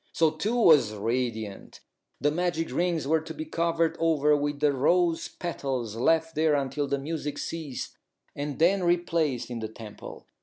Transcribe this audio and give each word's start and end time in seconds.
So 0.13 0.31
Two 0.31 0.55
was 0.55 0.93
radiant. 0.95 1.79
The 2.19 2.31
magic 2.31 2.73
rings 2.73 3.07
were 3.07 3.21
to 3.21 3.33
be 3.35 3.45
covered 3.45 3.95
over 3.99 4.35
with 4.35 4.59
the 4.59 4.73
rose 4.73 5.27
petals, 5.27 5.95
left 5.95 6.33
there 6.33 6.55
until 6.55 6.87
the 6.87 6.97
music 6.97 7.37
ceased, 7.37 7.99
and 8.35 8.57
then 8.57 8.81
replaced 8.83 9.51
in 9.51 9.59
the 9.59 9.67
temple. 9.69 10.25